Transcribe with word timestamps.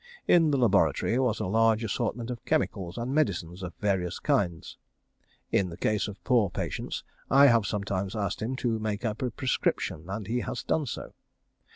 In 0.27 0.49
the 0.49 0.57
laboratory 0.57 1.19
was 1.19 1.39
a 1.39 1.45
large 1.45 1.83
assortment 1.83 2.31
of 2.31 2.43
chemicals 2.43 2.97
and 2.97 3.13
medicines 3.13 3.61
of 3.61 3.75
various 3.79 4.17
kinds. 4.17 4.75
In 5.51 5.69
the 5.69 5.77
case 5.77 6.07
of 6.07 6.23
poor 6.23 6.49
patients, 6.49 7.03
I 7.29 7.45
have 7.45 7.67
sometimes 7.67 8.15
asked 8.15 8.41
him 8.41 8.55
to 8.55 8.79
make 8.79 9.05
up 9.05 9.21
a 9.21 9.29
prescription, 9.29 10.09
and 10.09 10.25
he 10.25 10.39
has 10.39 10.63
done 10.63 10.87
so. 10.87 11.13